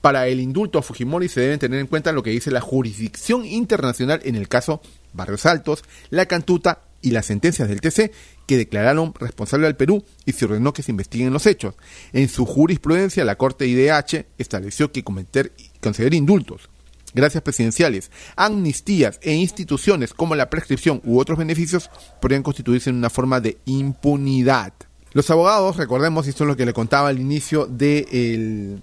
Para 0.00 0.26
el 0.26 0.40
indulto 0.40 0.80
a 0.80 0.82
Fujimori 0.82 1.28
se 1.28 1.40
deben 1.40 1.60
tener 1.60 1.78
en 1.78 1.86
cuenta 1.86 2.12
lo 2.12 2.22
que 2.22 2.30
dice 2.30 2.50
la 2.50 2.60
jurisdicción 2.60 3.46
internacional 3.46 4.20
en 4.24 4.34
el 4.34 4.48
caso 4.48 4.82
Barrios 5.12 5.46
Altos, 5.46 5.84
La 6.10 6.26
Cantuta 6.26 6.80
y 7.04 7.10
las 7.10 7.26
sentencias 7.26 7.68
del 7.68 7.82
TC 7.82 8.10
que 8.46 8.56
declararon 8.56 9.12
responsable 9.20 9.66
al 9.66 9.76
Perú 9.76 10.02
y 10.24 10.32
se 10.32 10.46
ordenó 10.46 10.72
que 10.72 10.82
se 10.82 10.90
investiguen 10.90 11.32
los 11.32 11.46
hechos. 11.46 11.74
En 12.12 12.28
su 12.28 12.46
jurisprudencia, 12.46 13.24
la 13.24 13.36
Corte 13.36 13.66
IDH 13.66 14.26
estableció 14.38 14.90
que 14.90 15.04
cometer, 15.04 15.52
conceder 15.80 16.14
indultos, 16.14 16.70
gracias 17.12 17.42
presidenciales, 17.42 18.10
amnistías 18.36 19.20
e 19.22 19.34
instituciones 19.34 20.14
como 20.14 20.34
la 20.34 20.48
prescripción 20.48 21.02
u 21.04 21.20
otros 21.20 21.38
beneficios 21.38 21.90
podrían 22.20 22.42
constituirse 22.42 22.88
en 22.88 22.96
una 22.96 23.10
forma 23.10 23.40
de 23.40 23.58
impunidad. 23.66 24.72
Los 25.12 25.30
abogados, 25.30 25.76
recordemos, 25.76 26.26
y 26.26 26.30
esto 26.30 26.44
es 26.44 26.48
lo 26.48 26.56
que 26.56 26.66
le 26.66 26.72
contaba 26.72 27.08
al 27.08 27.20
inicio 27.20 27.66
del 27.66 28.80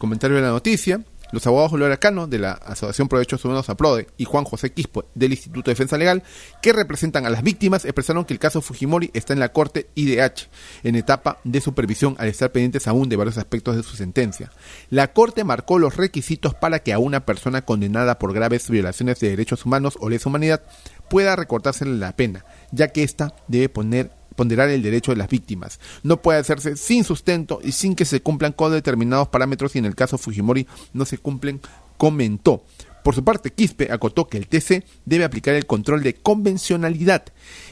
comentario 0.00 0.36
de 0.36 0.42
la 0.42 0.48
noticia, 0.48 1.04
los 1.32 1.46
abogados 1.46 1.70
Julio 1.70 1.88
Cano 1.98 2.26
de 2.26 2.38
la 2.38 2.52
Asociación 2.52 3.08
Pro 3.08 3.18
Derechos 3.18 3.44
Humanos 3.44 3.68
APRODE 3.68 4.06
y 4.16 4.24
Juan 4.24 4.44
José 4.44 4.72
Quispo 4.72 5.06
del 5.14 5.32
Instituto 5.32 5.70
de 5.70 5.72
Defensa 5.72 5.98
Legal, 5.98 6.22
que 6.60 6.72
representan 6.72 7.26
a 7.26 7.30
las 7.30 7.42
víctimas, 7.42 7.84
expresaron 7.84 8.24
que 8.24 8.34
el 8.34 8.38
caso 8.38 8.60
Fujimori 8.60 9.10
está 9.14 9.32
en 9.32 9.40
la 9.40 9.50
Corte 9.50 9.88
IDH, 9.94 10.48
en 10.84 10.94
etapa 10.94 11.38
de 11.44 11.60
supervisión 11.60 12.14
al 12.18 12.28
estar 12.28 12.52
pendientes 12.52 12.86
aún 12.86 13.08
de 13.08 13.16
varios 13.16 13.38
aspectos 13.38 13.76
de 13.76 13.82
su 13.82 13.96
sentencia. 13.96 14.52
La 14.90 15.12
Corte 15.12 15.44
marcó 15.44 15.78
los 15.78 15.96
requisitos 15.96 16.54
para 16.54 16.80
que 16.80 16.92
a 16.92 16.98
una 16.98 17.24
persona 17.24 17.62
condenada 17.62 18.18
por 18.18 18.34
graves 18.34 18.68
violaciones 18.68 19.18
de 19.20 19.30
derechos 19.30 19.64
humanos 19.64 19.96
o 20.00 20.10
lesa 20.10 20.28
humanidad 20.28 20.62
pueda 21.08 21.34
recortársele 21.34 21.96
la 21.96 22.14
pena, 22.14 22.44
ya 22.70 22.88
que 22.88 23.02
ésta 23.02 23.34
debe 23.48 23.68
poner 23.68 24.21
ponderar 24.34 24.68
el 24.70 24.82
derecho 24.82 25.12
de 25.12 25.18
las 25.18 25.28
víctimas. 25.28 25.80
No 26.02 26.22
puede 26.22 26.38
hacerse 26.38 26.76
sin 26.76 27.04
sustento 27.04 27.60
y 27.62 27.72
sin 27.72 27.94
que 27.94 28.04
se 28.04 28.22
cumplan 28.22 28.52
con 28.52 28.72
determinados 28.72 29.28
parámetros 29.28 29.74
y 29.76 29.78
en 29.78 29.86
el 29.86 29.94
caso 29.94 30.18
Fujimori 30.18 30.66
no 30.92 31.04
se 31.04 31.18
cumplen, 31.18 31.60
comentó. 31.96 32.64
Por 33.02 33.16
su 33.16 33.24
parte, 33.24 33.50
Quispe 33.50 33.90
acotó 33.90 34.28
que 34.28 34.38
el 34.38 34.46
TC 34.46 34.84
debe 35.04 35.24
aplicar 35.24 35.54
el 35.54 35.66
control 35.66 36.02
de 36.02 36.14
convencionalidad. 36.14 37.24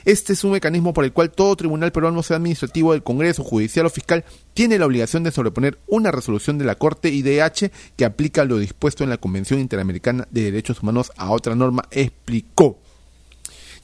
Este 0.04 0.32
es 0.32 0.42
un 0.42 0.52
mecanismo 0.52 0.92
por 0.92 1.04
el 1.04 1.12
cual 1.12 1.30
todo 1.30 1.54
tribunal 1.54 1.92
peruano, 1.92 2.22
sea 2.22 2.38
administrativo 2.38 2.92
del 2.92 3.04
Congreso, 3.04 3.44
judicial 3.44 3.86
o 3.86 3.90
fiscal, 3.90 4.24
tiene 4.54 4.78
la 4.78 4.86
obligación 4.86 5.22
de 5.22 5.30
sobreponer 5.30 5.78
una 5.86 6.10
resolución 6.10 6.58
de 6.58 6.64
la 6.64 6.74
Corte 6.74 7.10
IDH 7.10 7.70
que 7.96 8.04
aplica 8.04 8.44
lo 8.44 8.58
dispuesto 8.58 9.04
en 9.04 9.10
la 9.10 9.18
Convención 9.18 9.60
Interamericana 9.60 10.26
de 10.30 10.42
Derechos 10.42 10.82
Humanos 10.82 11.12
a 11.16 11.30
otra 11.30 11.54
norma, 11.54 11.84
explicó. 11.92 12.78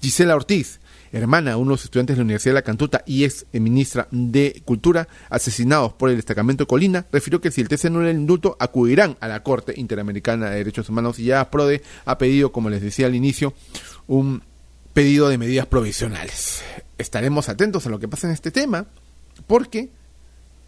Gisela 0.00 0.34
Ortiz, 0.34 0.80
hermana 1.12 1.50
de 1.50 1.56
unos 1.56 1.84
estudiantes 1.84 2.16
de 2.16 2.18
la 2.18 2.24
Universidad 2.24 2.52
de 2.52 2.60
La 2.60 2.62
Cantuta 2.62 3.02
y 3.06 3.24
ex 3.24 3.46
ministra 3.52 4.08
de 4.10 4.62
Cultura, 4.64 5.08
asesinados 5.30 5.92
por 5.92 6.10
el 6.10 6.16
destacamento 6.16 6.64
de 6.64 6.68
Colina, 6.68 7.06
refirió 7.12 7.40
que 7.40 7.50
si 7.50 7.60
el 7.60 7.68
TC 7.68 7.90
no 7.90 8.02
le 8.02 8.10
indulto, 8.10 8.56
acudirán 8.58 9.16
a 9.20 9.28
la 9.28 9.42
Corte 9.42 9.74
Interamericana 9.76 10.50
de 10.50 10.56
Derechos 10.58 10.88
Humanos 10.88 11.18
y 11.18 11.24
ya 11.24 11.50
PRODE 11.50 11.82
ha 12.04 12.18
pedido, 12.18 12.52
como 12.52 12.70
les 12.70 12.82
decía 12.82 13.06
al 13.06 13.14
inicio, 13.14 13.54
un 14.06 14.42
pedido 14.92 15.28
de 15.28 15.38
medidas 15.38 15.66
provisionales. 15.66 16.62
Estaremos 16.98 17.48
atentos 17.48 17.86
a 17.86 17.90
lo 17.90 17.98
que 17.98 18.08
pasa 18.08 18.26
en 18.26 18.32
este 18.32 18.50
tema, 18.50 18.86
porque 19.46 19.90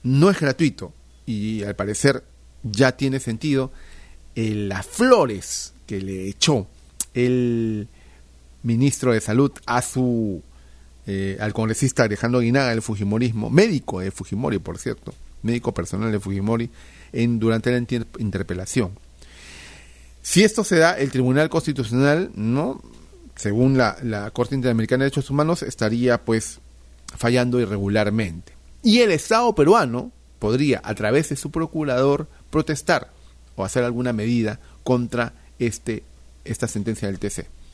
no 0.03 0.31
es 0.31 0.39
gratuito 0.39 0.93
y 1.27 1.63
al 1.63 1.77
parecer 1.77 2.25
ya 2.63 2.93
tiene 2.93 3.21
sentido 3.21 3.73
las 4.35 4.87
flores 4.87 5.73
que 5.87 6.01
le 6.01 6.29
echó 6.29 6.67
el 7.15 7.89
ministro 8.63 9.13
de 9.13 9.21
Salud 9.21 9.53
a 9.67 9.83
su 9.83 10.43
eh, 11.07 11.39
al 11.41 11.55
congresista 11.55 12.05
Alejandro 12.05 12.41
Guinaga 12.41 12.69
del 12.69 12.83
Fujimorismo, 12.83 13.49
médico 13.49 14.01
de 14.01 14.11
Fujimori, 14.11 14.59
por 14.59 14.77
cierto, 14.77 15.15
médico 15.43 15.73
personal 15.73 16.13
de 16.13 16.21
Fujimori, 16.21 16.69
en, 17.13 17.39
durante 17.39 17.71
la 17.71 17.79
interpelación. 18.19 18.91
Si 20.21 20.45
esto 20.45 20.65
se 20.65 20.77
da, 20.77 20.99
el 20.99 21.11
Tribunal 21.11 21.49
Constitucional, 21.49 22.31
no, 22.35 22.83
según 23.37 23.79
la, 23.79 23.97
la 24.03 24.31
Corte 24.33 24.55
Interamericana 24.55 25.05
de 25.05 25.11
Derechos 25.11 25.31
Humanos, 25.31 25.63
estaría 25.63 26.23
pues 26.23 26.61
fallando 27.17 27.59
irregularmente. 27.59 28.53
Y 28.83 28.99
el 28.99 29.11
Estado 29.11 29.55
peruano 29.55 30.13
podría, 30.39 30.83
a 30.85 30.95
través 30.95 31.31
de 31.31 31.37
su 31.37 31.51
procurador, 31.51 32.29
protestar 32.51 33.11
o 33.57 33.65
hacer 33.65 33.83
alguna 33.83 34.13
medida 34.13 34.61
contra 34.85 35.33
este, 35.59 36.03
esta 36.45 36.69
sentencia 36.69 37.09
del 37.09 37.19
TC. 37.19 37.47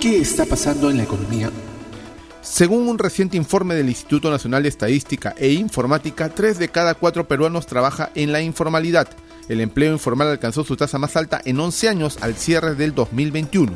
¿Qué 0.00 0.18
está 0.18 0.46
pasando 0.46 0.88
en 0.88 0.96
la 0.96 1.02
economía? 1.02 1.50
Según 2.40 2.88
un 2.88 2.98
reciente 2.98 3.36
informe 3.36 3.74
del 3.74 3.90
Instituto 3.90 4.30
Nacional 4.30 4.62
de 4.62 4.70
Estadística 4.70 5.34
e 5.36 5.52
Informática, 5.52 6.30
3 6.30 6.58
de 6.58 6.70
cada 6.70 6.94
4 6.94 7.28
peruanos 7.28 7.66
trabaja 7.66 8.10
en 8.14 8.32
la 8.32 8.40
informalidad. 8.40 9.08
El 9.50 9.60
empleo 9.60 9.92
informal 9.92 10.28
alcanzó 10.28 10.64
su 10.64 10.74
tasa 10.74 10.96
más 10.96 11.16
alta 11.16 11.42
en 11.44 11.60
11 11.60 11.90
años 11.90 12.18
al 12.22 12.34
cierre 12.34 12.76
del 12.76 12.94
2021. 12.94 13.72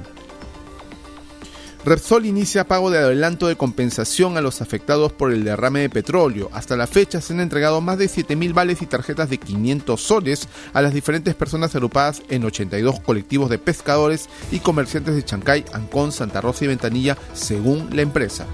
Repsol 1.85 2.25
inicia 2.25 2.65
pago 2.65 2.91
de 2.91 2.97
adelanto 2.97 3.47
de 3.47 3.57
compensación 3.57 4.39
a 4.39 4.41
los 4.41 4.63
afectados 4.63 5.13
por 5.13 5.33
el 5.33 5.45
derrame 5.45 5.81
de 5.81 5.91
petróleo. 5.91 6.49
Hasta 6.55 6.79
la 6.79 6.87
fecha 6.87 7.21
se 7.21 7.35
han 7.35 7.41
entregado 7.41 7.83
más 7.83 7.99
de 7.99 8.07
7.000 8.07 8.55
vales 8.55 8.81
y 8.81 8.87
tarjetas 8.87 9.29
de 9.29 9.37
500 9.37 10.01
soles 10.01 10.49
a 10.73 10.81
las 10.81 10.95
diferentes 10.95 11.35
personas 11.35 11.75
agrupadas 11.75 12.23
en 12.31 12.43
82 12.45 13.01
colectivos 13.01 13.51
de 13.51 13.59
pescadores 13.59 14.31
y 14.51 14.61
comerciantes 14.61 15.15
de 15.15 15.25
Chancay, 15.25 15.67
Ancón, 15.75 16.11
Santa 16.11 16.41
Rosa 16.41 16.65
y 16.65 16.69
Ventanilla, 16.69 17.19
según 17.35 17.91
la 17.93 18.01
empresa. 18.01 18.47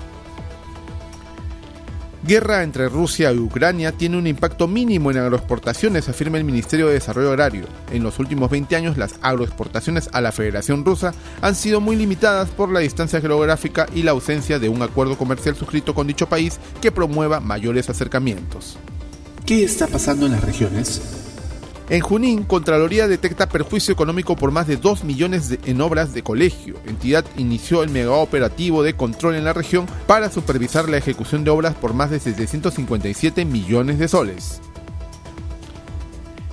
Guerra 2.30 2.62
entre 2.62 2.88
Rusia 2.88 3.32
y 3.32 3.38
Ucrania 3.38 3.90
tiene 3.90 4.16
un 4.16 4.28
impacto 4.28 4.68
mínimo 4.68 5.10
en 5.10 5.16
agroexportaciones, 5.16 6.08
afirma 6.08 6.38
el 6.38 6.44
Ministerio 6.44 6.87
de 6.87 6.92
Desarrollo 6.92 7.30
Agrario. 7.30 7.64
En 7.90 8.04
los 8.04 8.20
últimos 8.20 8.49
20 8.49 8.76
años, 8.76 8.96
las 8.96 9.16
agroexportaciones 9.20 10.08
a 10.12 10.20
la 10.20 10.30
Federación 10.30 10.84
Rusa 10.84 11.12
han 11.42 11.56
sido 11.56 11.80
muy 11.80 11.96
limitadas 11.96 12.49
por 12.50 12.70
la 12.70 12.78
distancia 12.78 13.20
geográfica 13.20 13.88
y 13.96 14.04
la 14.04 14.12
ausencia 14.12 14.60
de 14.60 14.68
un 14.68 14.80
acuerdo 14.80 15.18
comercial 15.18 15.56
suscrito 15.56 15.92
con 15.92 16.06
dicho 16.06 16.28
país 16.28 16.60
que 16.80 16.92
promueva 16.92 17.40
mayores 17.40 17.90
acercamientos. 17.90 18.76
¿Qué 19.44 19.64
está 19.64 19.88
pasando 19.88 20.26
en 20.26 20.30
las 20.30 20.44
regiones? 20.44 21.20
En 21.90 22.02
Junín, 22.02 22.44
Contraloría 22.44 23.09
detecta 23.09 23.49
perjuicio 23.49 23.92
económico 23.92 24.37
por 24.37 24.52
más 24.52 24.68
de 24.68 24.76
2 24.76 25.02
millones 25.02 25.59
en 25.64 25.80
obras 25.80 26.14
de 26.14 26.23
colegio. 26.23 26.76
Entidad 26.87 27.25
inició 27.37 27.82
el 27.82 27.90
mega 27.90 28.12
operativo 28.12 28.85
de 28.85 28.94
control 28.94 29.35
en 29.35 29.42
la 29.42 29.52
región 29.52 29.87
para 30.06 30.30
supervisar 30.30 30.88
la 30.88 30.99
ejecución 30.99 31.42
de 31.42 31.50
obras 31.50 31.75
por 31.75 31.93
más 31.93 32.12
de 32.12 32.21
757 32.21 33.45
millones 33.45 33.99
de 33.99 34.06
soles. 34.06 34.60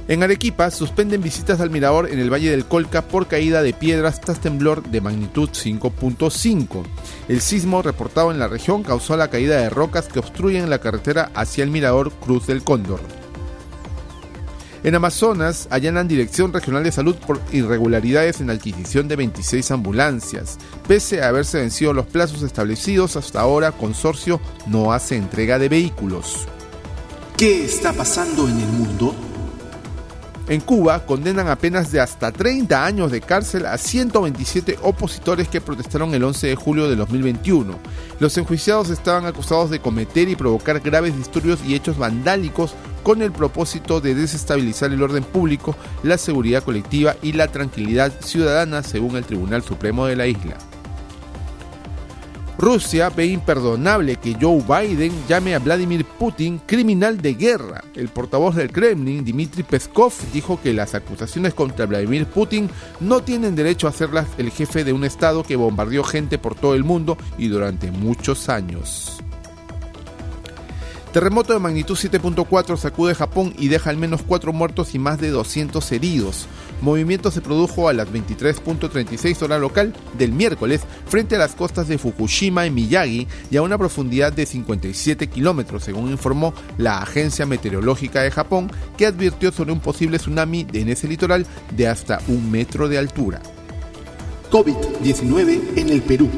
En 0.07 0.23
Arequipa 0.23 0.71
suspenden 0.71 1.21
visitas 1.21 1.62
al 1.62 1.69
mirador 1.69 2.09
en 2.09 2.17
el 2.17 2.33
Valle 2.33 2.49
del 2.49 2.65
Colca 2.65 3.03
por 3.03 3.27
caída 3.27 3.62
de 3.62 3.73
piedras 3.73 4.19
tras 4.19 4.39
temblor 4.39 4.81
de 4.89 5.01
magnitud 5.01 5.49
5.5. 5.49 6.83
El 7.27 7.41
sismo 7.41 7.83
reportado 7.83 8.31
en 8.31 8.39
la 8.39 8.47
región 8.47 8.81
causó 8.81 9.15
la 9.15 9.29
caída 9.29 9.62
de 9.62 9.69
rocas 9.69 10.07
que 10.07 10.17
obstruyen 10.17 10.71
la 10.71 10.79
carretera 10.79 11.29
hacia 11.35 11.63
el 11.63 11.69
mirador 11.69 12.12
Cruz 12.12 12.47
del 12.47 12.63
Cóndor. 12.63 13.26
En 14.83 14.93
Amazonas 14.93 15.67
allanan 15.71 16.07
Dirección 16.07 16.53
Regional 16.53 16.83
de 16.83 16.91
Salud 16.91 17.15
por 17.15 17.41
irregularidades 17.51 18.41
en 18.41 18.47
la 18.47 18.53
adquisición 18.53 19.07
de 19.07 19.15
26 19.15 19.71
ambulancias. 19.71 20.57
Pese 20.87 21.21
a 21.21 21.29
haberse 21.29 21.59
vencido 21.59 21.93
los 21.93 22.05
plazos 22.05 22.43
establecidos, 22.43 23.15
hasta 23.15 23.41
ahora 23.41 23.71
Consorcio 23.71 24.39
no 24.67 24.93
hace 24.93 25.15
entrega 25.15 25.57
de 25.57 25.69
vehículos. 25.69 26.47
¿Qué 27.37 27.65
está 27.65 27.91
pasando 27.91 28.47
en 28.47 28.59
el 28.59 28.67
mundo? 28.67 29.15
En 30.47 30.61
Cuba 30.61 31.05
condenan 31.05 31.49
a 31.49 31.57
penas 31.57 31.91
de 31.91 31.99
hasta 31.99 32.31
30 32.31 32.85
años 32.85 33.11
de 33.11 33.19
cárcel 33.19 33.65
a 33.65 33.77
127 33.77 34.79
opositores 34.81 35.49
que 35.49 35.59
protestaron 35.59 36.13
el 36.13 36.23
11 36.23 36.47
de 36.47 36.55
julio 36.55 36.87
de 36.87 36.95
2021. 36.95 37.77
Los 38.19 38.37
enjuiciados 38.37 38.89
estaban 38.89 39.25
acusados 39.25 39.69
de 39.69 39.81
cometer 39.81 40.29
y 40.29 40.37
provocar 40.37 40.79
graves 40.79 41.17
disturbios 41.17 41.59
y 41.65 41.75
hechos 41.75 41.97
vandálicos 41.97 42.75
con 43.07 43.21
el 43.21 43.31
propósito 43.31 44.01
de 44.01 44.13
desestabilizar 44.15 44.91
el 44.91 45.01
orden 45.01 45.23
público, 45.23 45.77
la 46.03 46.17
seguridad 46.17 46.61
colectiva 46.61 47.15
y 47.21 47.31
la 47.31 47.47
tranquilidad 47.47 48.11
ciudadana, 48.19 48.83
según 48.83 49.15
el 49.15 49.23
Tribunal 49.23 49.63
Supremo 49.63 50.07
de 50.07 50.17
la 50.17 50.27
isla. 50.27 50.57
Rusia 52.57 53.09
ve 53.09 53.27
imperdonable 53.27 54.17
que 54.17 54.35
Joe 54.37 54.61
Biden 54.61 55.13
llame 55.25 55.55
a 55.55 55.59
Vladimir 55.59 56.03
Putin 56.03 56.59
criminal 56.65 57.21
de 57.21 57.35
guerra. 57.35 57.81
El 57.95 58.09
portavoz 58.09 58.57
del 58.57 58.73
Kremlin, 58.73 59.23
Dmitry 59.23 59.63
Peskov, 59.63 60.11
dijo 60.33 60.59
que 60.61 60.73
las 60.73 60.93
acusaciones 60.93 61.53
contra 61.53 61.85
Vladimir 61.85 62.25
Putin 62.25 62.69
no 62.99 63.21
tienen 63.21 63.55
derecho 63.55 63.87
a 63.87 63.91
hacerlas 63.91 64.27
el 64.37 64.51
jefe 64.51 64.83
de 64.83 64.91
un 64.91 65.05
Estado 65.05 65.43
que 65.43 65.55
bombardeó 65.55 66.03
gente 66.03 66.37
por 66.37 66.55
todo 66.55 66.75
el 66.75 66.83
mundo 66.83 67.17
y 67.37 67.47
durante 67.47 67.89
muchos 67.89 68.49
años. 68.49 69.16
Terremoto 71.17 71.51
de 71.51 71.58
magnitud 71.58 71.95
7.4 71.95 72.77
sacude 72.77 73.15
Japón 73.15 73.51
y 73.58 73.69
deja 73.69 73.89
al 73.89 73.97
menos 73.97 74.21
4 74.21 74.53
muertos 74.53 74.93
y 74.93 74.99
más 74.99 75.19
de 75.19 75.32
200 75.32 75.91
heridos. 75.91 76.45
Movimiento 76.80 77.32
se 77.32 77.41
produjo 77.41 77.89
a 77.89 77.93
las 77.93 78.08
23.36 78.10 79.41
hora 79.41 79.58
local 79.58 79.95
del 80.15 80.32
miércoles 80.32 80.82
frente 81.08 81.36
a 81.36 81.39
las 81.39 81.56
costas 81.56 81.88
de 81.88 81.97
Fukushima 81.97 82.67
y 82.67 82.69
Miyagi 82.69 83.27
y 83.49 83.58
a 83.58 83.63
una 83.63 83.80
profundidad 83.80 84.32
de 84.32 84.45
57 84.45 85.25
kilómetros, 85.25 85.86
según 85.86 86.12
informó 86.12 86.53
la 86.77 86.99
Agencia 86.99 87.47
Meteorológica 87.47 88.21
de 88.21 88.30
Japón, 88.30 88.71
que 88.95 89.08
advirtió 89.08 89.51
sobre 89.51 89.71
un 89.71 89.80
posible 89.80 90.19
tsunami 90.19 90.67
en 90.71 90.89
ese 90.89 91.08
litoral 91.08 91.47
de 91.75 91.88
hasta 91.88 92.21
un 92.27 92.51
metro 92.51 92.88
de 92.88 92.99
altura. 92.99 93.41
COVID-19 94.51 95.77
en 95.77 95.89
el 95.89 96.03
Perú. 96.03 96.30